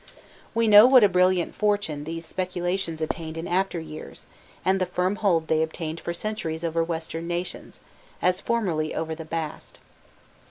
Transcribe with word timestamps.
We 0.55 0.67
know 0.67 0.87
what 0.87 1.03
a 1.03 1.07
brilliant 1.07 1.53
fortune 1.53 2.05
these 2.05 2.25
speculations 2.25 3.01
attained 3.01 3.37
in 3.37 3.47
after 3.47 3.79
years, 3.79 4.25
and 4.65 4.81
the 4.81 4.87
firm 4.87 5.17
hold 5.17 5.47
they 5.47 5.61
obtained 5.61 5.99
for 5.99 6.11
centuries 6.11 6.63
over 6.63 6.83
Western 6.83 7.27
nations, 7.27 7.81
as 8.19 8.41
formerly 8.41 8.95
over 8.95 9.13
the 9.13 9.25
Bast. 9.25 9.79